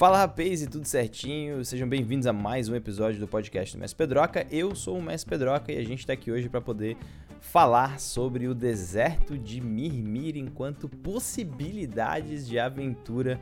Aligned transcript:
Fala 0.00 0.16
rapaz 0.16 0.62
e 0.62 0.66
tudo 0.66 0.86
certinho, 0.86 1.62
sejam 1.62 1.86
bem-vindos 1.86 2.26
a 2.26 2.32
mais 2.32 2.70
um 2.70 2.74
episódio 2.74 3.20
do 3.20 3.28
podcast 3.28 3.76
do 3.76 3.80
Mestre 3.80 3.98
Pedroca. 3.98 4.46
Eu 4.50 4.74
sou 4.74 4.96
o 4.96 5.02
Mestre 5.02 5.28
Pedroca 5.28 5.70
e 5.70 5.76
a 5.76 5.84
gente 5.84 5.98
está 5.98 6.14
aqui 6.14 6.32
hoje 6.32 6.48
para 6.48 6.62
poder 6.62 6.96
falar 7.38 8.00
sobre 8.00 8.48
o 8.48 8.54
deserto 8.54 9.36
de 9.36 9.60
Mirmir 9.60 10.38
enquanto 10.38 10.88
possibilidades 10.88 12.48
de 12.48 12.58
aventura 12.58 13.38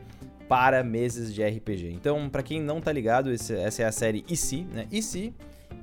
para 0.49 0.83
mesas 0.83 1.33
de 1.33 1.45
RPG. 1.47 1.93
Então, 1.93 2.29
para 2.29 2.43
quem 2.43 2.61
não 2.61 2.81
tá 2.81 2.91
ligado, 2.91 3.31
essa 3.31 3.55
é 3.55 3.85
a 3.85 3.93
série 3.93 4.25
IC, 4.29 4.65
né? 4.65 4.89
IC 4.91 5.33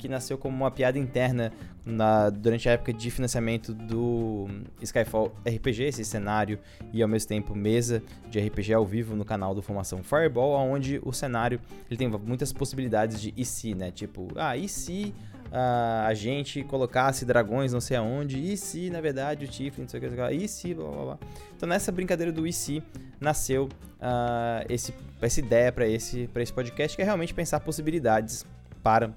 que 0.06 0.12
nasceu 0.12 0.38
como 0.38 0.56
uma 0.56 0.70
piada 0.70 1.00
interna 1.00 1.52
na, 1.84 2.30
durante 2.30 2.70
a 2.70 2.74
época 2.74 2.94
de 2.94 3.10
financiamento 3.10 3.74
do 3.74 4.48
Skyfall 4.82 5.36
RPG, 5.46 5.84
esse 5.86 6.06
cenário 6.06 6.60
e 6.94 7.02
ao 7.02 7.10
mesmo 7.10 7.28
tempo 7.28 7.56
mesa 7.56 8.04
de 8.30 8.40
RPG 8.40 8.74
ao 8.74 8.86
vivo 8.86 9.16
no 9.16 9.26
canal 9.26 9.56
do 9.56 9.64
Formação 9.64 10.04
Fireball, 10.04 10.52
onde 10.52 11.02
o 11.04 11.12
cenário 11.12 11.60
ele 11.90 11.98
tem 11.98 12.08
muitas 12.08 12.54
possibilidades 12.54 13.20
de 13.20 13.34
e 13.36 13.44
se, 13.44 13.74
né? 13.74 13.90
Tipo, 13.90 14.28
ah, 14.36 14.56
e 14.56 14.70
se 14.70 15.14
uh, 15.48 16.06
a 16.06 16.14
gente 16.14 16.64
colocasse 16.64 17.26
dragões 17.26 17.74
não 17.74 17.82
sei 17.82 17.98
aonde, 17.98 18.40
e 18.40 18.56
se 18.56 18.92
na 18.92 19.02
verdade 19.02 19.46
o 19.46 19.48
Tiflin, 19.48 19.84
não 19.84 19.90
sei 19.90 20.00
o 20.00 20.12
que, 20.12 20.36
e 20.36 20.48
se, 20.48 20.74
blá 20.76 20.88
blá 20.88 21.04
blá. 21.04 21.20
Então 21.58 21.68
nessa 21.68 21.92
brincadeira 21.92 22.32
do 22.32 22.46
e 22.46 22.54
se 22.54 22.84
nasceu 23.20 23.66
uh, 23.66 24.66
esse, 24.70 24.94
essa 25.20 25.40
ideia 25.40 25.72
para 25.72 25.88
esse, 25.88 26.30
esse 26.36 26.54
podcast, 26.54 26.96
que 26.96 27.02
é 27.02 27.06
realmente 27.06 27.34
pensar 27.34 27.60
possibilidades 27.60 28.46
para 28.84 29.12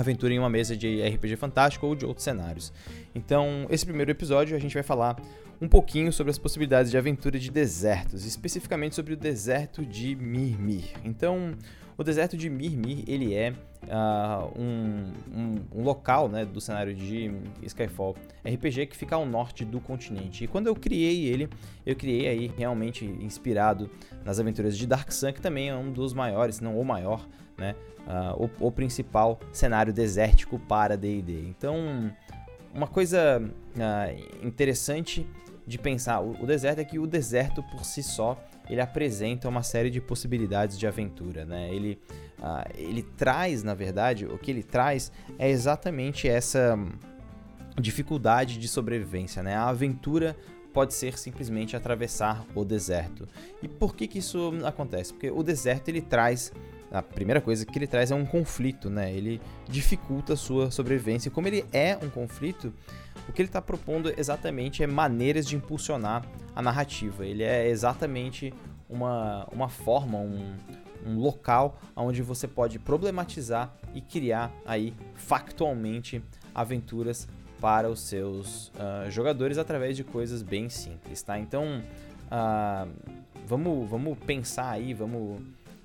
aventura 0.00 0.32
em 0.32 0.38
uma 0.38 0.50
mesa 0.50 0.76
de 0.76 1.02
RPG 1.02 1.36
fantástico 1.36 1.86
ou 1.86 1.94
de 1.94 2.04
outros 2.04 2.24
cenários. 2.24 2.72
Então, 3.14 3.66
esse 3.70 3.84
primeiro 3.84 4.10
episódio 4.10 4.56
a 4.56 4.60
gente 4.60 4.74
vai 4.74 4.82
falar 4.82 5.16
um 5.60 5.68
pouquinho 5.68 6.12
sobre 6.12 6.30
as 6.30 6.38
possibilidades 6.38 6.90
de 6.90 6.98
aventura 6.98 7.38
de 7.38 7.50
desertos, 7.50 8.26
especificamente 8.26 8.94
sobre 8.94 9.14
o 9.14 9.16
deserto 9.16 9.84
de 9.84 10.14
Mirmir. 10.14 10.92
Então, 11.02 11.54
o 11.98 12.04
deserto 12.04 12.36
de 12.36 12.50
Mirmir 12.50 13.04
ele 13.06 13.34
é 13.34 13.52
uh, 13.84 14.60
um, 14.60 15.12
um, 15.34 15.80
um, 15.80 15.82
local 15.82 16.28
né, 16.28 16.44
do 16.44 16.60
cenário 16.60 16.94
de 16.94 17.32
Skyfall 17.62 18.14
RPG 18.44 18.86
que 18.86 18.96
fica 18.96 19.16
ao 19.16 19.24
norte 19.24 19.64
do 19.64 19.80
continente. 19.80 20.44
E 20.44 20.46
quando 20.46 20.66
eu 20.66 20.74
criei 20.74 21.24
ele, 21.26 21.48
eu 21.84 21.96
criei 21.96 22.28
aí 22.28 22.52
realmente 22.56 23.04
inspirado 23.04 23.90
nas 24.24 24.38
aventuras 24.38 24.76
de 24.76 24.86
Dark 24.86 25.10
Sun, 25.10 25.32
que 25.32 25.40
também 25.40 25.70
é 25.70 25.74
um 25.74 25.90
dos 25.90 26.12
maiores, 26.12 26.56
se 26.56 26.64
não 26.64 26.78
o 26.78 26.84
maior, 26.84 27.26
né, 27.56 27.74
uh, 28.06 28.50
o, 28.60 28.66
o, 28.66 28.72
principal 28.72 29.40
cenário 29.52 29.92
desértico 29.92 30.58
para 30.58 30.96
D&D. 30.96 31.48
Então, 31.48 32.12
uma 32.74 32.86
coisa 32.86 33.40
uh, 33.40 34.46
interessante 34.46 35.26
de 35.66 35.78
pensar 35.78 36.20
o, 36.20 36.42
o, 36.42 36.46
deserto 36.46 36.78
é 36.78 36.84
que 36.84 36.98
o 36.98 37.06
deserto 37.06 37.62
por 37.62 37.84
si 37.84 38.02
só 38.02 38.38
ele 38.68 38.80
apresenta 38.80 39.48
uma 39.48 39.62
série 39.62 39.90
de 39.90 40.00
possibilidades 40.00 40.78
de 40.78 40.86
aventura, 40.86 41.44
né? 41.44 41.72
Ele, 41.72 41.98
uh, 42.38 42.68
ele 42.74 43.02
traz, 43.02 43.62
na 43.62 43.74
verdade, 43.74 44.26
o 44.26 44.38
que 44.38 44.50
ele 44.50 44.62
traz 44.62 45.12
é 45.38 45.48
exatamente 45.48 46.28
essa 46.28 46.78
dificuldade 47.80 48.58
de 48.58 48.68
sobrevivência, 48.68 49.42
né? 49.42 49.54
A 49.54 49.68
aventura 49.68 50.36
pode 50.72 50.92
ser 50.92 51.18
simplesmente 51.18 51.74
atravessar 51.74 52.44
o 52.54 52.64
deserto. 52.64 53.26
E 53.62 53.68
por 53.68 53.96
que 53.96 54.06
que 54.06 54.18
isso 54.18 54.52
acontece? 54.64 55.12
Porque 55.12 55.30
o 55.30 55.42
deserto 55.42 55.88
ele 55.88 56.02
traz 56.02 56.52
a 56.90 57.02
primeira 57.02 57.40
coisa 57.40 57.66
que 57.66 57.78
ele 57.78 57.86
traz 57.86 58.10
é 58.10 58.14
um 58.14 58.24
conflito, 58.24 58.88
né? 58.88 59.12
Ele 59.12 59.40
dificulta 59.68 60.34
a 60.34 60.36
sua 60.36 60.70
sobrevivência. 60.70 61.30
Como 61.30 61.48
ele 61.48 61.64
é 61.72 61.98
um 62.00 62.08
conflito, 62.08 62.72
o 63.28 63.32
que 63.32 63.42
ele 63.42 63.48
está 63.48 63.60
propondo 63.60 64.12
exatamente 64.16 64.82
é 64.82 64.86
maneiras 64.86 65.46
de 65.46 65.56
impulsionar 65.56 66.24
a 66.54 66.62
narrativa. 66.62 67.26
Ele 67.26 67.42
é 67.42 67.68
exatamente 67.68 68.54
uma, 68.88 69.46
uma 69.52 69.68
forma, 69.68 70.18
um, 70.18 70.54
um 71.04 71.18
local 71.18 71.78
onde 71.94 72.22
você 72.22 72.46
pode 72.46 72.78
problematizar 72.78 73.74
e 73.94 74.00
criar 74.00 74.52
aí 74.64 74.94
factualmente 75.14 76.22
aventuras 76.54 77.28
para 77.60 77.88
os 77.88 78.00
seus 78.00 78.68
uh, 78.68 79.10
jogadores 79.10 79.58
através 79.58 79.96
de 79.96 80.04
coisas 80.04 80.42
bem 80.42 80.68
simples, 80.68 81.22
tá? 81.22 81.38
Então, 81.38 81.82
uh, 82.26 82.88
vamos, 83.46 83.88
vamos 83.88 84.18
pensar 84.18 84.70
aí, 84.70 84.92
vamos 84.92 85.40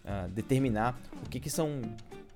uh, 0.05 0.29
determinar 0.29 0.99
o 1.25 1.29
que, 1.29 1.39
que 1.39 1.49
são 1.49 1.81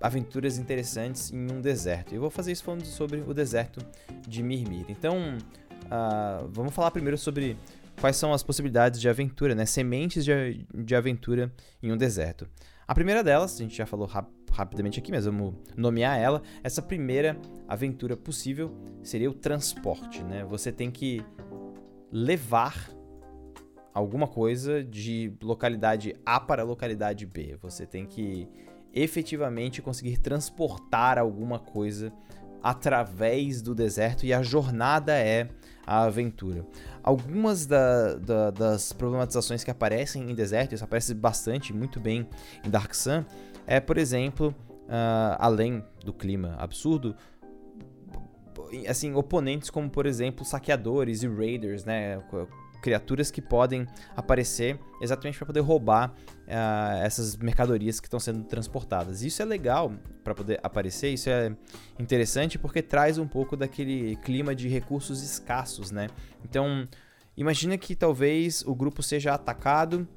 aventuras 0.02 0.58
interessantes 0.58 1.32
em 1.32 1.52
um 1.52 1.62
deserto. 1.62 2.14
Eu 2.14 2.22
vou 2.22 2.30
fazer 2.30 2.52
isso 2.52 2.64
falando 2.64 2.86
sobre 2.86 3.22
o 3.22 3.34
deserto 3.34 3.80
de 4.28 4.44
Mirmir. 4.44 4.86
Então, 4.90 5.38
uh, 5.86 6.48
vamos 6.50 6.74
falar 6.74 6.92
primeiro 6.92 7.18
sobre 7.18 7.58
quais 8.00 8.18
são 8.18 8.34
as 8.34 8.44
possibilidades 8.44 9.00
de 9.00 9.10
aventura, 9.10 9.56
né? 9.56 9.66
Sementes 9.66 10.26
de, 10.26 10.66
de 10.74 10.96
aventura 10.96 11.52
em 11.82 11.92
um 11.92 11.98
deserto. 11.98 12.48
A 12.88 12.94
primeira 12.94 13.24
delas, 13.24 13.56
a 13.56 13.64
gente 13.64 13.76
já 13.76 13.86
falou 13.86 14.06
rap 14.06 14.28
rapidamente 14.52 15.00
aqui, 15.00 15.12
mas 15.12 15.26
vamos 15.26 15.54
nomear 15.76 16.18
ela. 16.18 16.42
Essa 16.64 16.82
primeira 16.82 17.38
aventura 17.68 18.16
possível 18.16 18.74
seria 19.04 19.30
o 19.30 19.34
transporte, 19.34 20.24
né? 20.24 20.46
Você 20.46 20.72
tem 20.72 20.90
que 20.90 21.22
levar 22.12 22.90
alguma 23.96 24.28
coisa 24.28 24.84
de 24.84 25.34
localidade 25.42 26.14
A 26.26 26.38
para 26.38 26.64
localidade 26.64 27.26
B. 27.26 27.58
Você 27.62 27.86
tem 27.86 28.06
que 28.06 28.46
efetivamente 28.94 29.82
conseguir 29.82 30.18
transportar 30.18 31.18
alguma 31.18 31.58
coisa 31.58 32.12
através 32.62 33.62
do 33.62 33.74
deserto 33.74 34.26
e 34.26 34.34
a 34.34 34.44
jornada 34.44 35.14
é 35.14 35.48
a 35.88 36.04
aventura. 36.04 36.66
Algumas 37.02 37.66
da, 37.66 38.16
da, 38.16 38.52
das 38.52 38.92
problematizações 38.92 39.64
que 39.64 39.72
aparecem 39.72 40.30
em 40.30 40.36
deserto, 40.36 40.76
isso 40.76 40.84
aparece 40.84 41.14
bastante, 41.14 41.72
muito 41.74 42.00
bem 42.00 42.28
em 42.66 42.70
Dark 42.70 42.94
Sun, 42.94 43.24
é, 43.66 43.80
por 43.80 43.98
exemplo, 43.98 44.54
uh, 44.88 45.38
além 45.38 45.86
do 46.04 46.12
clima 46.12 46.56
absurdo, 46.58 47.16
assim, 48.90 49.14
oponentes 49.14 49.70
como, 49.70 49.90
por 49.90 50.06
exemplo, 50.06 50.44
saqueadores 50.44 51.24
e 51.24 51.28
raiders, 51.28 51.86
né? 51.86 52.22
Criaturas 52.86 53.32
que 53.32 53.42
podem 53.42 53.88
aparecer 54.16 54.80
exatamente 55.02 55.40
para 55.40 55.48
poder 55.48 55.62
roubar 55.62 56.12
uh, 56.12 57.04
essas 57.04 57.36
mercadorias 57.36 58.00
que 58.00 58.06
estão 58.06 58.20
sendo 58.20 58.44
transportadas. 58.44 59.24
Isso 59.24 59.42
é 59.42 59.46
legal 59.46 59.92
para 60.24 60.36
poder 60.36 60.60
aparecer, 60.62 61.10
isso 61.10 61.28
é 61.28 61.52
interessante 61.98 62.60
porque 62.60 62.84
traz 62.84 63.18
um 63.18 63.28
pouco 63.28 63.58
daquele 63.58 64.16
clima 64.18 64.54
de 64.54 64.68
recursos 64.68 65.24
escassos, 65.24 65.90
né? 65.90 66.10
Então, 66.48 66.88
imagina 67.36 67.76
que 67.76 67.96
talvez 67.96 68.62
o 68.68 68.76
grupo 68.76 69.02
seja 69.02 69.34
atacado, 69.34 70.08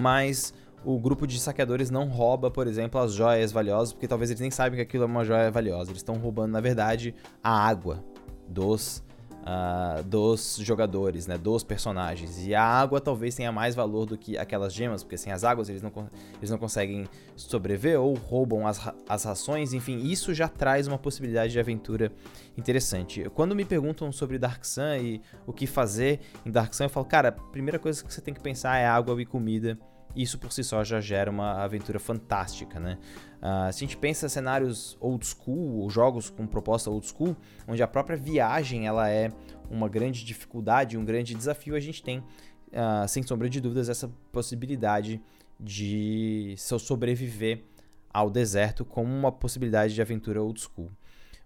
mas 0.00 0.54
o 0.82 0.98
grupo 0.98 1.26
de 1.26 1.38
saqueadores 1.38 1.90
não 1.90 2.08
rouba, 2.08 2.50
por 2.50 2.66
exemplo, 2.66 2.98
as 2.98 3.12
joias 3.12 3.52
valiosas, 3.52 3.92
porque 3.92 4.08
talvez 4.08 4.30
eles 4.30 4.40
nem 4.40 4.50
sabem 4.50 4.78
que 4.78 4.82
aquilo 4.82 5.04
é 5.04 5.06
uma 5.06 5.22
joia 5.22 5.50
valiosa. 5.50 5.90
Eles 5.90 6.00
estão 6.00 6.14
roubando, 6.14 6.52
na 6.52 6.62
verdade, 6.62 7.14
a 7.44 7.50
água 7.68 8.02
dos 8.48 9.02
uh, 9.40 10.02
dos 10.04 10.58
jogadores, 10.60 11.26
né, 11.26 11.38
dos 11.38 11.62
personagens. 11.62 12.46
E 12.46 12.54
a 12.54 12.62
água 12.62 13.00
talvez 13.00 13.34
tenha 13.34 13.50
mais 13.52 13.74
valor 13.74 14.06
do 14.06 14.16
que 14.16 14.36
aquelas 14.36 14.72
gemas, 14.72 15.02
porque 15.02 15.16
sem 15.16 15.32
as 15.32 15.44
águas 15.44 15.68
eles 15.68 15.82
não, 15.82 15.92
eles 16.38 16.50
não 16.50 16.58
conseguem 16.58 17.08
sobreviver 17.36 18.00
ou 18.00 18.14
roubam 18.14 18.66
as, 18.66 18.80
as 19.08 19.24
rações. 19.24 19.72
Enfim, 19.72 19.98
isso 19.98 20.34
já 20.34 20.48
traz 20.48 20.86
uma 20.86 20.98
possibilidade 20.98 21.52
de 21.52 21.60
aventura 21.60 22.12
interessante. 22.56 23.28
Quando 23.34 23.54
me 23.54 23.64
perguntam 23.64 24.12
sobre 24.12 24.38
Dark 24.38 24.64
Sun 24.64 24.96
e 24.96 25.22
o 25.46 25.52
que 25.52 25.66
fazer 25.66 26.20
em 26.44 26.50
Dark 26.50 26.72
Sun, 26.74 26.84
eu 26.84 26.90
falo, 26.90 27.06
cara, 27.06 27.28
a 27.28 27.32
primeira 27.32 27.78
coisa 27.78 28.04
que 28.04 28.12
você 28.12 28.20
tem 28.20 28.34
que 28.34 28.40
pensar 28.40 28.78
é 28.78 28.86
água 28.86 29.20
e 29.20 29.26
comida 29.26 29.78
isso 30.14 30.38
por 30.38 30.52
si 30.52 30.64
só 30.64 30.82
já 30.82 31.00
gera 31.00 31.30
uma 31.30 31.62
aventura 31.62 31.98
fantástica, 31.98 32.80
né? 32.80 32.98
Uh, 33.38 33.72
se 33.72 33.84
a 33.84 33.86
gente 33.86 33.96
pensa 33.96 34.26
em 34.26 34.28
cenários 34.28 34.96
old 35.00 35.26
school, 35.26 35.78
ou 35.80 35.90
jogos 35.90 36.28
com 36.28 36.46
proposta 36.46 36.90
old 36.90 37.06
school, 37.06 37.36
onde 37.66 37.82
a 37.82 37.86
própria 37.86 38.16
viagem 38.16 38.86
ela 38.86 39.08
é 39.08 39.30
uma 39.70 39.88
grande 39.88 40.24
dificuldade, 40.24 40.98
um 40.98 41.04
grande 41.04 41.34
desafio, 41.34 41.74
a 41.74 41.80
gente 41.80 42.02
tem, 42.02 42.18
uh, 42.18 43.08
sem 43.08 43.22
sombra 43.22 43.48
de 43.48 43.60
dúvidas, 43.60 43.88
essa 43.88 44.10
possibilidade 44.32 45.22
de 45.58 46.54
sobreviver 46.56 47.64
ao 48.12 48.30
deserto 48.30 48.84
como 48.84 49.12
uma 49.12 49.30
possibilidade 49.30 49.94
de 49.94 50.02
aventura 50.02 50.42
old 50.42 50.60
school. 50.60 50.90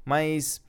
Mas 0.04 0.62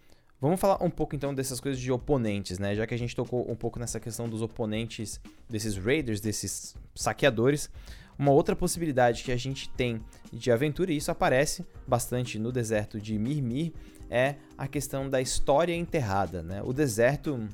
Vamos 0.45 0.59
falar 0.59 0.77
um 0.83 0.92
pouco 0.92 1.15
então 1.15 1.33
dessas 1.33 1.59
coisas 1.59 1.81
de 1.81 1.92
oponentes, 1.92 2.59
né? 2.59 2.75
Já 2.75 2.86
que 2.86 2.94
a 2.94 2.97
gente 3.00 3.15
tocou 3.15 3.50
um 3.50 3.56
pouco 3.56 3.80
nessa 3.80 4.00
questão 4.00 4.30
dos 4.30 4.44
oponentes, 4.44 5.19
desses 5.50 5.75
raiders, 5.75 6.21
desses 6.21 6.75
saqueadores. 6.94 7.68
Uma 8.15 8.31
outra 8.31 8.56
possibilidade 8.56 9.24
que 9.24 9.31
a 9.31 9.38
gente 9.38 9.68
tem 9.69 10.00
de 10.31 10.51
aventura, 10.51 10.94
e 10.94 10.97
isso 10.97 11.09
aparece 11.09 11.65
bastante 11.88 12.38
no 12.38 12.51
deserto 12.51 13.01
de 13.01 13.18
Mirmir, 13.18 13.74
é 14.07 14.36
a 14.56 14.68
questão 14.68 15.09
da 15.09 15.19
história 15.19 15.74
enterrada, 15.74 16.44
né? 16.44 16.62
O 16.63 16.71
deserto 16.71 17.50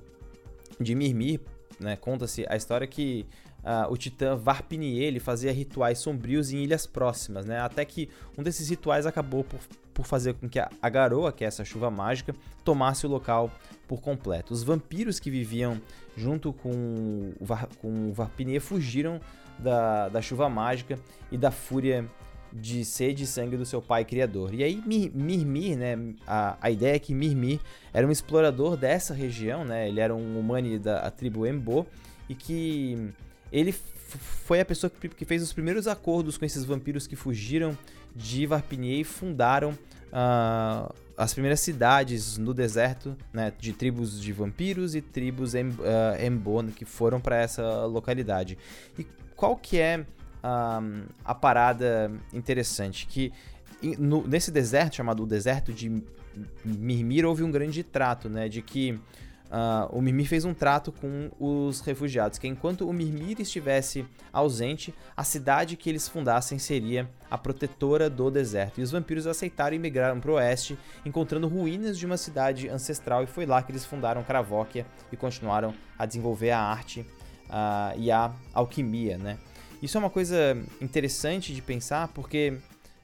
de 0.77 0.93
Mirmir, 0.93 1.39
né, 1.79 1.95
conta-se 1.95 2.45
a 2.49 2.57
história 2.57 2.85
que 2.85 3.25
uh, 3.63 3.89
o 3.89 3.95
titã 3.95 4.35
Varpinier 4.35 5.17
fazia 5.21 5.53
rituais 5.53 5.99
sombrios 5.99 6.51
em 6.51 6.57
ilhas 6.57 6.85
próximas, 6.85 7.45
né? 7.45 7.57
Até 7.61 7.85
que 7.85 8.09
um 8.38 8.43
desses 8.43 8.69
rituais 8.69 9.05
acabou 9.05 9.45
por, 9.45 9.61
por 10.01 10.07
fazer 10.07 10.33
com 10.33 10.50
que 10.50 10.59
a, 10.59 10.89
garoa, 10.89 11.31
que 11.31 11.44
é 11.44 11.48
essa 11.48 11.63
chuva 11.63 11.92
mágica, 11.92 12.36
tomasse 12.65 13.06
o 13.06 13.09
local 13.09 13.51
por 13.88 14.01
completo. 14.01 14.51
Os 14.51 14.63
vampiros 14.63 15.19
que 15.19 15.30
viviam 15.30 15.80
junto 16.18 16.51
com 16.51 17.33
o, 17.39 17.45
Var, 17.45 17.68
com 17.80 18.09
o 18.09 18.13
Varpinier 18.13 18.59
fugiram 18.59 19.21
da, 19.59 20.09
da 20.09 20.19
chuva 20.19 20.50
mágica 20.50 20.98
e 21.31 21.38
da 21.38 21.51
fúria 21.51 22.03
de 22.51 22.83
sede 22.83 23.25
e 23.25 23.27
sangue 23.27 23.56
do 23.56 23.65
seu 23.65 23.80
pai 23.80 24.03
criador. 24.03 24.56
E 24.56 24.63
aí 24.63 24.81
Mirmir, 25.13 25.77
né, 25.77 25.95
a, 26.25 26.57
a 26.59 26.71
ideia 26.71 26.95
é 26.95 27.00
que 27.00 27.13
Mirmir 27.13 27.59
era 27.94 28.06
um 28.06 28.12
explorador 28.12 28.75
dessa 28.75 29.13
região, 29.13 29.63
né, 29.63 29.88
ele 29.88 30.00
era 30.00 30.15
um 30.15 30.39
humano 30.39 30.80
da 30.80 31.12
tribo 31.12 31.45
Embo 31.45 31.86
e 32.27 32.33
que 32.33 33.13
ele 33.51 33.71
foi 33.71 34.59
a 34.59 34.65
pessoa 34.65 34.89
que, 34.89 35.07
que, 35.09 35.25
fez 35.25 35.44
os 35.44 35.53
primeiros 35.53 35.88
acordos 35.88 36.38
com 36.38 36.44
esses 36.44 36.65
vampiros 36.65 37.07
que 37.07 37.15
fugiram 37.15 37.77
de 38.16 38.46
Varpinier 38.46 39.06
fundaram 39.06 39.72
uh, 39.72 40.94
as 41.18 41.34
primeiras 41.34 41.60
cidades 41.60 42.38
no 42.38 42.54
deserto, 42.54 43.16
né, 43.31 43.54
de 43.60 43.74
tribos 43.74 44.19
de 44.19 44.34
vampiros 44.34 44.96
e 44.96 45.02
tribos 45.02 45.56
em, 45.56 45.69
uh, 45.69 46.72
que 46.75 46.86
foram 46.86 47.19
para 47.19 47.38
essa 47.38 47.86
localidade. 47.86 48.58
E 48.98 49.06
qual 49.36 49.56
que 49.56 49.80
é 49.80 50.00
uh, 50.00 51.06
a 51.24 51.36
parada 51.36 52.12
interessante? 52.34 53.06
Que 53.08 53.31
no, 53.98 54.28
nesse 54.28 54.52
deserto 54.52 54.96
chamado 54.96 55.24
o 55.24 55.28
deserto 55.28 55.74
de 55.74 56.04
Mirmir 56.63 57.25
houve 57.25 57.44
um 57.44 57.52
grande 57.52 57.84
trato, 57.84 58.30
né, 58.30 58.48
de 58.48 58.62
que 58.62 59.00
Uh, 59.51 59.98
o 59.98 60.01
Mimir 60.01 60.27
fez 60.30 60.45
um 60.45 60.53
trato 60.53 60.94
com 60.94 61.30
os 61.38 61.81
refugiados, 61.81 62.39
que 62.39 62.48
enquanto 62.48 62.88
o 62.88 62.94
Mimir 62.94 63.42
estivesse 63.42 64.06
ausente, 64.31 64.94
a 65.15 65.25
cidade 65.25 65.75
que 65.75 65.89
eles 65.89 66.07
fundassem 66.07 66.57
seria 66.57 67.09
a 67.30 67.38
protetora 67.38 68.09
do 68.09 68.31
deserto. 68.31 68.80
E 68.80 68.83
os 68.83 68.92
vampiros 68.92 69.27
aceitaram 69.27 69.75
e 69.75 69.80
migraram 69.80 70.21
para 70.21 70.31
o 70.31 70.36
oeste, 70.36 70.77
encontrando 71.06 71.50
ruínas 71.50 72.00
de 72.00 72.06
uma 72.06 72.15
cidade 72.15 72.69
ancestral, 72.69 73.25
e 73.25 73.27
foi 73.27 73.45
lá 73.45 73.62
que 73.62 73.74
eles 73.74 73.86
fundaram 73.86 74.24
Cravóquia 74.24 74.86
e 75.12 75.18
continuaram 75.18 75.74
a 76.00 76.06
desenvolver 76.06 76.51
a 76.51 76.59
arte 76.59 77.01
uh, 77.01 77.98
e 77.98 78.09
a 78.09 78.31
alquimia. 78.53 79.18
Né? 79.18 79.38
Isso 79.83 79.98
é 79.98 80.00
uma 80.00 80.09
coisa 80.09 80.57
interessante 80.80 81.53
de 81.53 81.62
pensar, 81.62 82.07
porque 82.09 82.57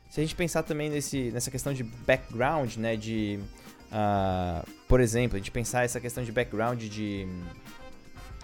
se 0.09 0.21
a 0.21 0.23
gente 0.23 0.35
pensar 0.35 0.63
também 0.63 0.89
nesse, 0.89 1.29
nessa 1.31 1.51
questão 1.51 1.73
de 1.73 1.83
background, 1.83 2.77
né, 2.77 2.95
de 2.95 3.38
Uh, 3.91 4.67
por 4.87 4.99
exemplo, 4.99 5.35
a 5.35 5.39
gente 5.39 5.51
pensar 5.51 5.85
essa 5.85 5.99
questão 5.99 6.23
de 6.23 6.31
background 6.31 6.81
de 6.83 7.27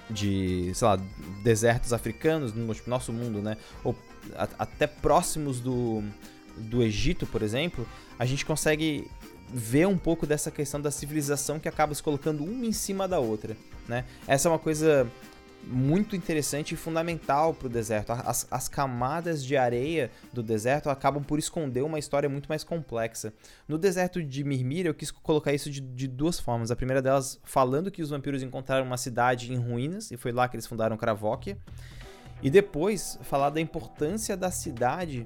de, 0.09 0.71
sei 0.73 0.87
lá, 0.87 0.99
desertos 1.41 1.93
africanos 1.93 2.53
no 2.53 2.73
tipo, 2.73 2.89
nosso 2.89 3.11
mundo, 3.11 3.41
né? 3.41 3.57
Ou 3.83 3.95
a, 4.35 4.47
até 4.59 4.85
próximos 4.85 5.59
do, 5.59 6.03
do 6.57 6.83
Egito, 6.83 7.25
por 7.25 7.41
exemplo, 7.41 7.87
a 8.19 8.25
gente 8.25 8.45
consegue 8.45 9.09
ver 9.49 9.87
um 9.87 9.97
pouco 9.97 10.25
dessa 10.25 10.49
questão 10.51 10.81
da 10.81 10.91
civilização 10.91 11.59
que 11.59 11.67
acaba 11.67 11.93
se 11.93 12.01
colocando 12.01 12.43
uma 12.43 12.65
em 12.65 12.71
cima 12.71 13.07
da 13.07 13.19
outra, 13.19 13.55
né? 13.87 14.05
Essa 14.27 14.49
é 14.49 14.51
uma 14.51 14.59
coisa 14.59 15.07
muito 15.65 16.15
interessante 16.15 16.73
e 16.73 16.77
fundamental 16.77 17.53
para 17.53 17.67
o 17.67 17.69
deserto. 17.69 18.11
As, 18.11 18.47
as, 18.51 18.67
camadas 18.67 19.43
de 19.43 19.55
areia 19.55 20.11
do 20.31 20.43
deserto 20.43 20.89
acabam 20.89 21.23
por 21.23 21.39
esconder 21.39 21.83
uma 21.83 21.99
história 21.99 22.27
muito 22.27 22.47
mais 22.47 22.63
complexa. 22.63 23.33
No 23.67 23.77
deserto 23.77 24.21
de 24.23 24.43
Mirmir, 24.43 24.85
eu 24.85 24.93
quis 24.93 25.11
colocar 25.11 25.53
isso 25.53 25.69
de, 25.69 25.79
de, 25.79 26.07
duas 26.07 26.39
formas. 26.39 26.71
A 26.71 26.75
primeira 26.75 27.01
delas, 27.01 27.39
falando 27.43 27.91
que 27.91 28.01
os 28.01 28.09
vampiros 28.09 28.43
encontraram 28.43 28.85
uma 28.85 28.97
cidade 28.97 29.53
em 29.53 29.57
ruínas, 29.57 30.11
e 30.11 30.17
foi 30.17 30.31
lá 30.31 30.47
que 30.47 30.55
eles 30.55 30.67
fundaram 30.67 30.97
Kravóquia. 30.97 31.57
E 32.41 32.49
depois, 32.49 33.17
falar 33.21 33.49
da 33.49 33.61
importância 33.61 34.35
da 34.35 34.51
cidade 34.51 35.25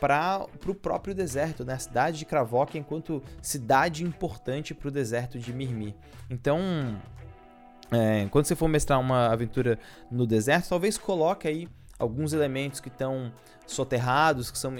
para 0.00 0.46
o 0.66 0.74
próprio 0.74 1.14
deserto, 1.14 1.64
né? 1.64 1.74
a 1.74 1.78
cidade 1.78 2.18
de 2.18 2.24
Kravóquia 2.24 2.78
enquanto 2.78 3.22
cidade 3.42 4.02
importante 4.02 4.74
para 4.74 4.88
o 4.88 4.90
deserto 4.90 5.38
de 5.38 5.52
Mirmir. 5.52 5.94
Então, 6.28 6.58
é, 7.90 8.26
quando 8.30 8.44
você 8.44 8.54
for 8.54 8.68
mestrar 8.68 9.00
uma 9.00 9.26
aventura 9.26 9.78
no 10.10 10.26
deserto, 10.26 10.68
talvez 10.68 10.96
coloque 10.96 11.48
aí 11.48 11.68
alguns 11.98 12.32
elementos 12.32 12.80
que 12.80 12.88
estão 12.88 13.32
soterrados, 13.70 14.50
que 14.50 14.58
são 14.58 14.74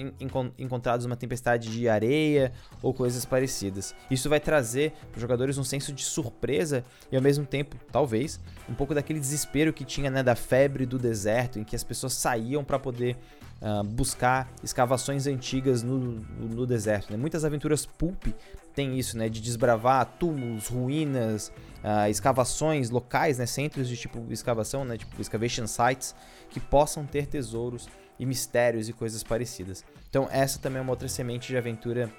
encontrados 0.59 1.07
numa 1.07 1.17
tempestade 1.17 1.71
de 1.71 1.89
areia 1.89 2.53
ou 2.83 2.93
coisas 2.93 3.25
parecidas. 3.25 3.95
Isso 4.11 4.29
vai 4.29 4.41
trazer 4.41 4.93
para 5.11 5.17
os 5.17 5.21
jogadores 5.21 5.59
um 5.59 5.65
senso 5.65 5.93
de 5.93 6.03
surpresa 6.03 6.85
e 7.11 7.17
ao 7.17 7.23
mesmo 7.23 7.47
tempo, 7.47 7.77
talvez, 7.93 8.41
um 8.69 8.75
pouco 8.75 8.95
daquele 8.95 9.21
desespero 9.21 9.73
que 9.73 9.85
tinha 9.85 10.11
né, 10.11 10.23
da 10.23 10.35
febre 10.35 10.85
do 10.85 10.99
deserto, 10.99 11.59
em 11.59 11.65
que 11.65 11.77
as 11.77 11.85
pessoas 11.85 12.15
saíam 12.15 12.65
para 12.65 12.79
poder 12.79 13.17
uh, 13.61 13.85
buscar 13.85 14.51
escavações 14.63 15.27
antigas 15.27 15.83
no, 15.83 15.99
no 15.99 16.67
deserto. 16.67 17.13
Né? 17.13 17.17
Muitas 17.17 17.45
aventuras 17.45 17.87
pulp 17.87 18.27
têm 18.75 18.99
isso, 18.99 19.17
né, 19.17 19.29
de 19.29 19.41
desbravar 19.41 20.05
túmulos, 20.19 20.69
ruínas, 20.69 21.53
uh, 21.85 22.09
escavações 22.09 22.91
locais, 22.91 23.39
né, 23.39 23.47
centros 23.47 23.89
de 23.89 23.97
tipo 23.97 24.25
escavação, 24.31 24.85
né, 24.85 24.97
tipo 24.97 25.21
excavation 25.21 25.67
sites, 25.67 26.15
que 26.49 26.61
possam 26.61 27.05
ter 27.05 27.27
tesouros 27.27 27.89
e 28.21 28.27
mistérios 28.27 28.89
e 28.89 28.93
coisas 28.93 29.25
parecidas. 29.25 29.83
Então 30.09 30.29
essa 30.31 30.61
também 30.61 30.79
é 30.79 30.83
uma 30.83 30.93
outra 30.93 31.09
semente 31.09 31.49
de 31.49 31.57
aventura 31.57 32.13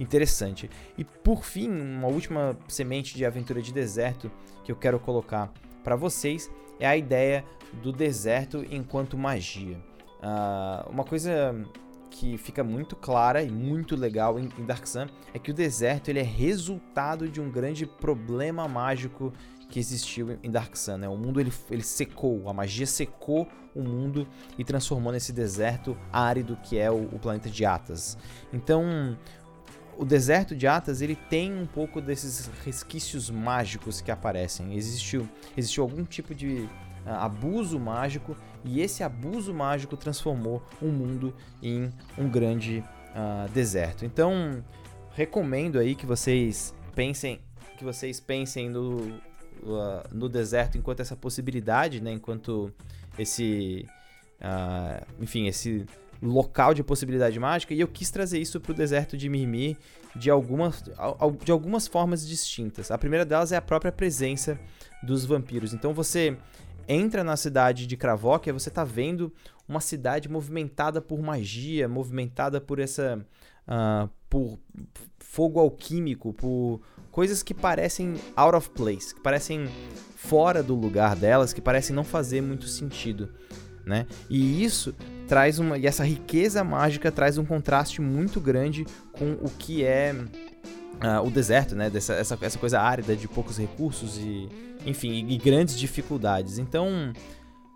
interessante. 0.00 0.70
E 0.96 1.04
por 1.04 1.44
fim, 1.44 1.68
uma 1.70 2.08
última 2.08 2.56
semente 2.66 3.14
de 3.14 3.24
aventura 3.26 3.60
de 3.60 3.72
deserto 3.72 4.30
que 4.64 4.72
eu 4.72 4.76
quero 4.76 4.98
colocar 4.98 5.52
para 5.84 5.94
vocês 5.94 6.50
é 6.80 6.86
a 6.86 6.96
ideia 6.96 7.44
do 7.82 7.92
deserto 7.92 8.64
enquanto 8.70 9.16
magia. 9.16 9.76
Uh, 10.22 10.90
uma 10.90 11.04
coisa 11.04 11.54
que 12.10 12.36
fica 12.38 12.62
muito 12.62 12.94
clara 12.94 13.42
e 13.42 13.50
muito 13.50 13.96
legal 13.96 14.38
em, 14.38 14.48
Dark 14.66 14.86
Sun 14.86 15.06
é 15.34 15.38
que 15.38 15.50
o 15.50 15.54
deserto 15.54 16.08
ele 16.08 16.20
é 16.20 16.22
resultado 16.22 17.28
de 17.28 17.40
um 17.40 17.50
grande 17.50 17.86
problema 17.86 18.68
mágico 18.68 19.32
que 19.72 19.80
existiu 19.80 20.38
em 20.42 20.50
Dark 20.50 20.76
Sun. 20.76 20.98
Né? 20.98 21.08
O 21.08 21.16
mundo 21.16 21.40
ele, 21.40 21.50
ele 21.70 21.82
secou, 21.82 22.46
a 22.48 22.52
magia 22.52 22.86
secou 22.86 23.48
o 23.74 23.82
mundo 23.82 24.28
e 24.58 24.62
transformou 24.62 25.10
nesse 25.10 25.32
deserto 25.32 25.96
árido 26.12 26.58
que 26.62 26.78
é 26.78 26.90
o, 26.90 27.04
o 27.04 27.18
planeta 27.18 27.48
de 27.48 27.64
Atas. 27.64 28.18
Então, 28.52 29.16
o 29.96 30.04
deserto 30.04 30.54
de 30.54 30.66
Atas 30.66 31.00
ele 31.00 31.16
tem 31.16 31.58
um 31.58 31.64
pouco 31.64 32.02
desses 32.02 32.50
resquícios 32.62 33.30
mágicos 33.30 34.02
que 34.02 34.10
aparecem. 34.10 34.74
Existiu, 34.74 35.26
existiu 35.56 35.84
algum 35.84 36.04
tipo 36.04 36.34
de 36.34 36.68
uh, 37.06 37.10
abuso 37.20 37.80
mágico 37.80 38.36
e 38.62 38.82
esse 38.82 39.02
abuso 39.02 39.54
mágico 39.54 39.96
transformou 39.96 40.62
o 40.82 40.88
mundo 40.88 41.34
em 41.62 41.90
um 42.18 42.28
grande 42.28 42.84
uh, 43.14 43.50
deserto. 43.52 44.04
Então, 44.04 44.62
recomendo 45.14 45.78
aí 45.78 45.94
que 45.94 46.04
vocês 46.04 46.74
pensem 46.94 47.40
que 47.78 47.84
vocês 47.84 48.20
pensem 48.20 48.68
no, 48.68 49.18
uh, 49.62 50.02
no 50.12 50.28
deserto 50.28 50.76
enquanto 50.76 51.00
essa 51.00 51.16
possibilidade, 51.16 52.00
né, 52.00 52.12
enquanto 52.12 52.72
esse 53.18 53.86
uh, 54.40 55.22
enfim, 55.22 55.46
esse 55.46 55.86
local 56.20 56.72
de 56.72 56.84
possibilidade 56.84 57.38
mágica, 57.38 57.74
e 57.74 57.80
eu 57.80 57.88
quis 57.88 58.10
trazer 58.10 58.38
isso 58.38 58.60
para 58.60 58.72
o 58.72 58.74
deserto 58.74 59.16
de 59.16 59.28
Mimir 59.28 59.76
de 60.14 60.30
algumas, 60.30 60.84
de 61.44 61.50
algumas 61.50 61.88
formas 61.88 62.26
distintas. 62.26 62.90
A 62.90 62.98
primeira 62.98 63.24
delas 63.24 63.50
é 63.50 63.56
a 63.56 63.62
própria 63.62 63.90
presença 63.90 64.58
dos 65.02 65.24
vampiros. 65.24 65.74
Então 65.74 65.92
você 65.92 66.36
entra 66.86 67.24
na 67.24 67.36
cidade 67.36 67.86
de 67.86 67.96
Kravóquia, 67.96 68.52
você 68.52 68.68
está 68.68 68.84
vendo 68.84 69.32
uma 69.68 69.80
cidade 69.80 70.28
movimentada 70.28 71.00
por 71.00 71.20
magia, 71.20 71.88
movimentada 71.88 72.60
por 72.60 72.78
essa. 72.78 73.24
Uh, 73.66 74.08
por 74.28 74.58
fogo 75.18 75.60
alquímico, 75.60 76.32
por 76.32 76.80
coisas 77.10 77.42
que 77.42 77.54
parecem 77.54 78.14
out 78.34 78.56
of 78.56 78.70
place, 78.70 79.14
que 79.14 79.20
parecem 79.20 79.68
fora 80.16 80.62
do 80.62 80.74
lugar 80.74 81.14
delas, 81.16 81.52
que 81.52 81.60
parecem 81.60 81.94
não 81.94 82.04
fazer 82.04 82.40
muito 82.40 82.66
sentido. 82.66 83.32
Né? 83.84 84.06
E 84.30 84.64
isso 84.64 84.94
traz 85.26 85.58
uma. 85.58 85.76
E 85.76 85.86
essa 85.86 86.04
riqueza 86.04 86.62
mágica 86.62 87.10
traz 87.10 87.36
um 87.36 87.44
contraste 87.44 88.00
muito 88.00 88.40
grande 88.40 88.86
com 89.12 89.32
o 89.32 89.50
que 89.50 89.84
é 89.84 90.14
uh, 90.14 91.26
o 91.26 91.30
deserto, 91.30 91.74
né? 91.74 91.90
Dessa, 91.90 92.14
essa, 92.14 92.38
essa 92.40 92.58
coisa 92.58 92.80
árida 92.80 93.16
de 93.16 93.26
poucos 93.26 93.58
recursos 93.58 94.18
e, 94.18 94.48
enfim, 94.86 95.10
e, 95.10 95.34
e 95.34 95.38
grandes 95.38 95.76
dificuldades. 95.76 96.58
Então, 96.58 97.12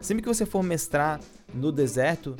sempre 0.01 0.23
que 0.23 0.29
você 0.29 0.47
for 0.47 0.63
mestrar 0.63 1.21
no 1.53 1.73
deserto, 1.73 2.37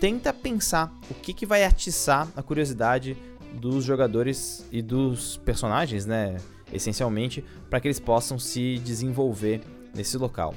tenta 0.00 0.32
pensar 0.32 0.92
o 1.10 1.14
que, 1.14 1.32
que 1.32 1.46
vai 1.46 1.64
atiçar 1.64 2.28
a 2.36 2.42
curiosidade 2.42 3.16
dos 3.52 3.84
jogadores 3.84 4.66
e 4.72 4.80
dos 4.80 5.36
personagens, 5.38 6.06
né? 6.06 6.36
Essencialmente, 6.72 7.44
para 7.68 7.80
que 7.80 7.86
eles 7.86 8.00
possam 8.00 8.38
se 8.38 8.78
desenvolver 8.78 9.60
nesse 9.94 10.16
local. 10.16 10.54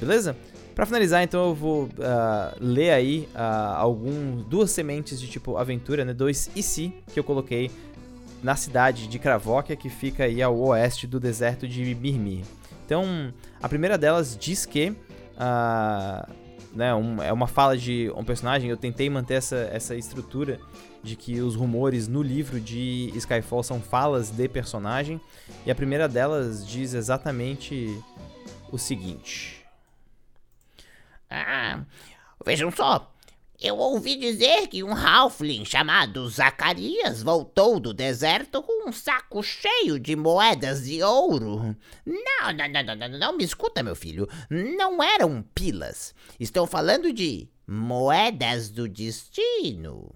Beleza? 0.00 0.36
Para 0.74 0.86
finalizar, 0.86 1.22
então 1.22 1.48
eu 1.48 1.54
vou 1.54 1.84
uh, 1.84 1.90
ler 2.58 2.90
aí 2.90 3.28
uh, 3.34 4.44
duas 4.48 4.72
sementes 4.72 5.20
de 5.20 5.28
tipo 5.28 5.56
aventura, 5.56 6.04
né? 6.04 6.12
Dois 6.12 6.50
e 6.56 6.62
se 6.62 6.92
que 7.12 7.18
eu 7.18 7.22
coloquei 7.22 7.70
na 8.42 8.56
cidade 8.56 9.06
de 9.06 9.18
Kravóquia, 9.18 9.76
que 9.76 9.88
fica 9.88 10.24
aí 10.24 10.42
ao 10.42 10.58
oeste 10.58 11.06
do 11.06 11.20
deserto 11.20 11.68
de 11.68 11.94
Mirmir. 11.94 12.44
Então, 12.84 13.32
a 13.62 13.68
primeira 13.68 13.96
delas 13.96 14.36
diz 14.36 14.66
que 14.66 14.90
uh, 14.90 16.32
né, 16.74 16.94
um, 16.94 17.22
é 17.22 17.32
uma 17.32 17.46
fala 17.46 17.76
de 17.76 18.10
um 18.16 18.24
personagem. 18.24 18.68
Eu 18.68 18.76
tentei 18.76 19.08
manter 19.08 19.34
essa, 19.34 19.56
essa 19.72 19.94
estrutura 19.94 20.60
de 21.02 21.16
que 21.16 21.40
os 21.40 21.54
rumores 21.54 22.08
no 22.08 22.22
livro 22.22 22.60
de 22.60 23.12
Skyfall 23.14 23.62
são 23.62 23.80
falas 23.80 24.30
de 24.30 24.48
personagem. 24.48 25.20
E 25.64 25.70
a 25.70 25.74
primeira 25.74 26.08
delas 26.08 26.66
diz 26.66 26.94
exatamente 26.94 28.02
o 28.72 28.78
seguinte: 28.78 29.64
Ah, 31.30 31.84
Vejam 32.44 32.70
só, 32.70 33.10
eu 33.64 33.78
ouvi 33.78 34.16
dizer 34.16 34.68
que 34.68 34.84
um 34.84 34.92
halfling 34.94 35.64
chamado 35.64 36.28
Zacarias 36.28 37.22
voltou 37.22 37.80
do 37.80 37.94
deserto 37.94 38.62
com 38.62 38.88
um 38.88 38.92
saco 38.92 39.42
cheio 39.42 39.98
de 39.98 40.14
moedas 40.14 40.84
de 40.84 41.02
ouro. 41.02 41.74
Não, 42.04 42.52
não, 42.52 42.68
não, 42.68 42.84
não, 42.84 43.08
não, 43.08 43.18
não 43.18 43.36
me 43.36 43.42
escuta, 43.42 43.82
meu 43.82 43.96
filho. 43.96 44.28
Não 44.50 45.02
eram 45.02 45.42
pilas. 45.54 46.14
Estou 46.38 46.66
falando 46.66 47.10
de 47.10 47.48
moedas 47.66 48.68
do 48.68 48.86
destino. 48.86 50.14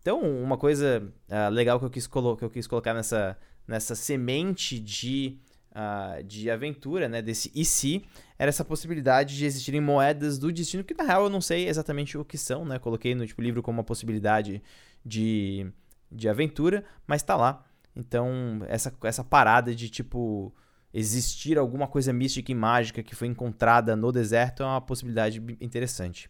Então, 0.00 0.20
uma 0.20 0.56
coisa 0.56 1.06
uh, 1.28 1.50
legal 1.50 1.78
que 1.78 1.84
eu 1.84 1.90
quis, 1.90 2.06
que 2.06 2.16
eu 2.16 2.50
quis 2.50 2.66
colocar 2.66 2.94
nessa, 2.94 3.36
nessa 3.68 3.94
semente 3.94 4.80
de 4.80 5.38
uh, 5.72 6.22
de 6.22 6.50
aventura, 6.50 7.08
né, 7.08 7.20
desse 7.20 7.50
e 7.54 7.64
se, 7.64 8.04
era 8.42 8.48
essa 8.48 8.64
possibilidade 8.64 9.36
de 9.36 9.44
existirem 9.44 9.80
moedas 9.80 10.36
do 10.36 10.52
destino, 10.52 10.82
que 10.82 10.94
na 10.94 11.04
real 11.04 11.22
eu 11.22 11.30
não 11.30 11.40
sei 11.40 11.68
exatamente 11.68 12.18
o 12.18 12.24
que 12.24 12.36
são, 12.36 12.64
né? 12.64 12.76
Coloquei 12.76 13.14
no 13.14 13.24
tipo, 13.24 13.40
livro 13.40 13.62
como 13.62 13.78
uma 13.78 13.84
possibilidade 13.84 14.60
de, 15.06 15.64
de 16.10 16.28
aventura, 16.28 16.84
mas 17.06 17.22
tá 17.22 17.36
lá. 17.36 17.64
Então, 17.94 18.60
essa, 18.66 18.92
essa 19.04 19.22
parada 19.22 19.72
de 19.72 19.88
tipo 19.88 20.52
existir 20.92 21.56
alguma 21.56 21.86
coisa 21.86 22.12
mística 22.12 22.50
e 22.50 22.54
mágica 22.54 23.00
que 23.00 23.14
foi 23.14 23.28
encontrada 23.28 23.94
no 23.94 24.10
deserto 24.10 24.64
é 24.64 24.66
uma 24.66 24.80
possibilidade 24.80 25.40
interessante. 25.60 26.28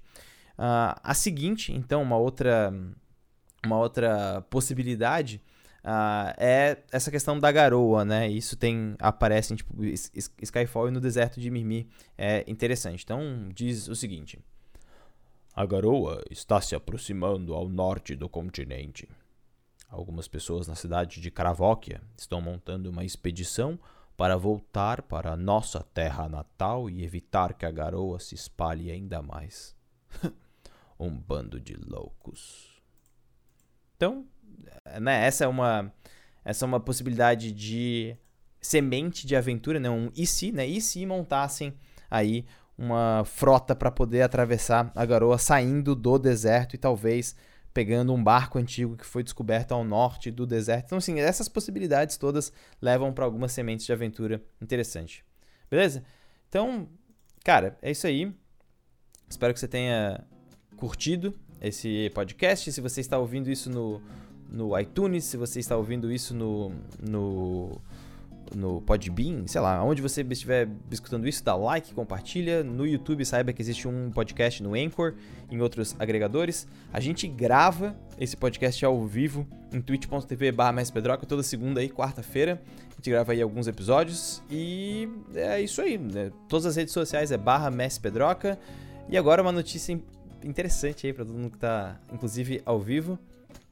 Uh, 0.59 0.93
a 1.03 1.15
seguinte, 1.15 1.73
então, 1.73 2.03
uma 2.03 2.19
outra, 2.19 2.75
uma 3.65 3.79
outra 3.79 4.43
possibilidade 4.51 5.41
Uh, 5.85 6.31
é 6.39 6.79
essa 6.93 7.11
questão 7.11 7.39
da 7.39 7.51
garoa, 7.51 8.05
né? 8.05 8.29
Isso 8.29 8.57
tem 8.57 8.95
aparece 9.01 9.53
em 9.53 9.57
tipo, 9.57 9.75
Skyfall 10.41 10.89
e 10.89 10.91
no 10.93 11.01
deserto 11.01 11.41
de 11.41 11.51
Mirmir 11.51 11.87
é 12.17 12.45
interessante. 12.47 13.03
Então 13.03 13.49
diz 13.53 13.89
o 13.89 13.97
seguinte: 13.97 14.39
A 15.55 15.67
garoa 15.67 16.23
está 16.31 16.61
se 16.61 16.77
aproximando 16.77 17.53
ao 17.53 17.69
norte 17.69 18.15
do 18.15 18.29
continente. 18.29 19.09
Algumas 19.89 20.29
pessoas 20.29 20.69
na 20.69 20.75
cidade 20.75 21.21
de 21.21 21.31
Cravóquia 21.31 22.01
estão 22.17 22.41
montando 22.41 22.89
uma 22.89 23.05
expedição 23.05 23.79
para 24.17 24.37
voltar 24.37 25.03
para 25.03 25.33
a 25.33 25.37
nossa 25.37 25.83
terra 25.83 26.29
natal 26.29 26.89
e 26.89 27.05
evitar 27.05 27.55
que 27.55 27.67
a 27.67 27.71
garoa 27.71 28.21
se 28.21 28.35
espalhe 28.35 28.91
ainda 28.91 29.21
mais. 29.21 29.75
um 30.99 31.11
bando 31.11 31.59
de 31.59 31.75
loucos. 31.75 32.81
Então, 33.97 34.27
né, 35.01 35.27
essa 35.27 35.45
é 35.45 35.49
uma 35.49 35.93
essa 36.45 36.65
é 36.65 36.67
uma 36.67 36.81
possibilidade 36.81 37.53
de 37.53 38.17
semente 38.61 39.27
de 39.27 39.37
aventura, 39.37 39.79
né, 39.79 39.89
um 39.89 40.11
e 40.17 40.27
se, 40.27 40.53
né? 40.53 40.67
E 40.67 40.81
se 40.81 41.05
montassem 41.07 41.75
aí 42.11 42.45
uma 42.77 43.23
frota 43.25 43.75
para 43.77 43.91
poder 43.91 44.23
atravessar 44.23 44.91
a 44.95 45.05
garoa 45.05 45.39
saindo 45.39 45.95
do 45.95 46.19
deserto 46.19 46.75
e 46.75 46.79
talvez 46.79 47.37
pegando 47.73 48.13
um 48.13 48.23
barco 48.23 48.59
antigo 48.59 48.97
que 48.97 49.07
foi 49.07 49.23
descoberto 49.23 49.73
ao 49.73 49.85
norte 49.85 50.31
do 50.31 50.47
deserto. 50.47 50.87
Então, 50.87 50.99
assim, 50.99 51.21
essas 51.21 51.49
possibilidades 51.49 52.17
todas 52.17 52.53
levam 52.81 53.13
para 53.13 53.25
algumas 53.25 53.53
sementes 53.53 53.87
de 53.87 53.93
aventura 53.93 54.43
interessante. 54.61 55.25
Beleza? 55.71 56.05
Então, 56.49 56.89
cara, 57.45 57.79
é 57.81 57.91
isso 57.91 58.07
aí. 58.07 58.35
Espero 59.29 59.55
que 59.55 59.61
você 59.61 59.69
tenha 59.69 60.23
curtido 60.77 61.35
esse 61.61 62.11
podcast. 62.15 62.71
Se 62.71 62.81
você 62.81 63.01
está 63.01 63.19
ouvindo 63.19 63.51
isso 63.51 63.71
no, 63.71 64.03
no 64.53 64.79
iTunes, 64.79 65.25
se 65.25 65.37
você 65.37 65.61
está 65.61 65.77
ouvindo 65.77 66.13
isso 66.13 66.35
no, 66.35 66.71
no, 67.01 67.81
no 68.55 68.83
Podbean, 68.83 69.47
sei 69.47 69.61
lá, 69.63 69.83
onde 69.83 70.03
você 70.03 70.21
estiver 70.23 70.69
escutando 70.91 71.27
isso, 71.27 71.43
dá 71.43 71.57
like, 71.57 71.95
compartilha. 71.95 72.63
No 72.63 72.87
YouTube, 72.87 73.25
saiba 73.25 73.53
que 73.53 73.63
existe 73.63 73.89
um 73.89 74.11
podcast 74.11 74.63
no 74.63 74.75
Anchor, 74.75 75.15
em 75.51 75.61
outros 75.63 75.97
agregadores. 75.99 76.69
A 76.93 77.01
gente 77.01 77.27
grava 77.27 77.97
esse 78.19 78.37
podcast 78.37 78.85
ao 78.85 79.07
vivo 79.07 79.47
em 79.73 79.81
twitch.tv 79.81 80.53
barra 80.53 80.85
toda 81.27 81.43
segunda 81.43 81.83
e 81.83 81.89
quarta-feira. 81.89 82.61
A 82.91 82.95
gente 82.97 83.11
grava 83.11 83.33
aí 83.33 83.41
alguns 83.41 83.67
episódios 83.67 84.43
e 84.51 85.09
é 85.35 85.63
isso 85.63 85.81
aí. 85.81 85.97
Né? 85.97 86.31
Todas 86.47 86.67
as 86.67 86.77
redes 86.77 86.93
sociais 86.93 87.33
é 87.33 87.39
barra 87.39 87.71
Pedroca. 88.03 88.59
E 89.09 89.17
agora 89.17 89.41
uma 89.41 89.53
notícia 89.53 89.99
interessante 90.45 91.07
aí 91.07 91.13
para 91.13 91.25
todo 91.25 91.35
mundo 91.35 91.51
que 91.51 91.57
está, 91.57 91.99
inclusive, 92.13 92.61
ao 92.67 92.79
vivo 92.79 93.19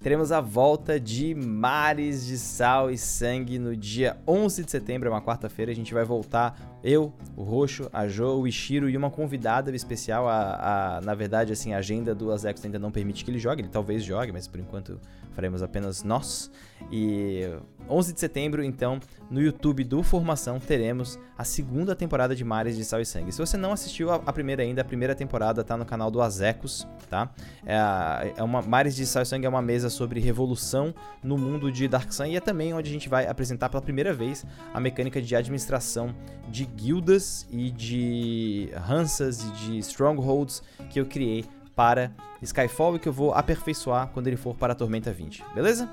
teremos 0.00 0.32
a 0.32 0.40
volta 0.40 0.98
de 0.98 1.34
Mares 1.34 2.26
de 2.26 2.38
Sal 2.38 2.90
e 2.90 2.96
Sangue 2.96 3.58
no 3.58 3.76
dia 3.76 4.16
11 4.26 4.64
de 4.64 4.70
setembro, 4.70 5.08
é 5.08 5.12
uma 5.12 5.20
quarta-feira. 5.20 5.70
A 5.70 5.74
gente 5.74 5.92
vai 5.92 6.04
voltar, 6.04 6.58
eu, 6.82 7.12
o 7.36 7.42
Roxo, 7.42 7.88
a 7.92 8.08
Jo, 8.08 8.40
o 8.40 8.48
Ishiro 8.48 8.88
e 8.88 8.96
uma 8.96 9.10
convidada 9.10 9.74
especial. 9.76 10.26
A, 10.26 10.96
a 10.96 11.00
na 11.02 11.14
verdade, 11.14 11.52
assim, 11.52 11.74
a 11.74 11.78
agenda 11.78 12.14
do 12.14 12.32
Azex 12.32 12.64
ainda 12.64 12.78
não 12.78 12.90
permite 12.90 13.24
que 13.24 13.30
ele 13.30 13.38
jogue, 13.38 13.60
ele 13.60 13.68
talvez 13.68 14.02
jogue, 14.02 14.32
mas 14.32 14.48
por 14.48 14.58
enquanto 14.58 14.98
faremos 15.32 15.62
apenas 15.62 16.02
nós. 16.02 16.50
E 16.90 17.42
11 17.88 18.14
de 18.14 18.20
setembro, 18.20 18.64
então, 18.64 18.98
no 19.30 19.40
YouTube 19.42 19.84
do 19.84 20.02
Formação, 20.02 20.58
teremos 20.58 21.18
a 21.36 21.44
segunda 21.44 21.94
temporada 21.94 22.34
de 22.34 22.44
Mares 22.44 22.76
de 22.76 22.84
Sal 22.84 23.00
e 23.00 23.06
Sangue. 23.06 23.32
Se 23.32 23.38
você 23.38 23.56
não 23.56 23.72
assistiu 23.72 24.10
a, 24.10 24.16
a 24.16 24.32
primeira 24.32 24.62
ainda, 24.62 24.80
a 24.80 24.84
primeira 24.84 25.14
temporada 25.14 25.62
tá 25.62 25.76
no 25.76 25.84
canal 25.84 26.10
do 26.10 26.22
Azecos, 26.22 26.86
tá? 27.08 27.30
É, 27.66 28.34
é 28.36 28.42
uma, 28.42 28.62
Mares 28.62 28.96
de 28.96 29.04
Sal 29.04 29.22
e 29.22 29.26
Sangue 29.26 29.46
é 29.46 29.48
uma 29.48 29.62
mesa 29.62 29.89
sobre 29.90 30.20
revolução 30.20 30.94
no 31.22 31.36
mundo 31.36 31.70
de 31.70 31.86
Dark 31.88 32.12
Sun 32.12 32.26
e 32.26 32.36
é 32.36 32.40
também 32.40 32.72
onde 32.72 32.88
a 32.88 32.92
gente 32.92 33.08
vai 33.08 33.26
apresentar 33.26 33.68
pela 33.68 33.82
primeira 33.82 34.12
vez 34.12 34.46
a 34.72 34.80
mecânica 34.80 35.20
de 35.20 35.34
administração 35.36 36.14
de 36.48 36.64
guildas 36.64 37.46
e 37.50 37.70
de 37.70 38.70
Hansas 38.88 39.44
e 39.44 39.50
de 39.52 39.78
Strongholds 39.78 40.62
que 40.88 41.00
eu 41.00 41.06
criei 41.06 41.44
para 41.74 42.12
Skyfall 42.42 42.96
e 42.96 42.98
que 42.98 43.08
eu 43.08 43.12
vou 43.12 43.32
aperfeiçoar 43.32 44.08
quando 44.08 44.26
ele 44.26 44.36
for 44.36 44.54
para 44.54 44.72
a 44.72 44.76
Tormenta 44.76 45.12
20, 45.12 45.44
beleza? 45.54 45.88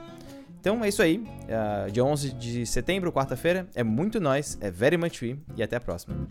Então 0.60 0.84
é 0.84 0.89
isso 0.89 1.01
aí, 1.01 1.18
uh, 1.18 1.92
dia 1.92 2.04
11 2.04 2.34
de 2.34 2.66
setembro, 2.66 3.12
quarta-feira, 3.12 3.68
é 3.74 3.84
muito 3.84 4.20
nós, 4.20 4.58
é 4.60 4.70
very 4.70 4.98
much 4.98 5.18
free 5.18 5.39
e 5.56 5.63
até 5.63 5.75
a 5.75 5.80
próxima. 5.80 6.27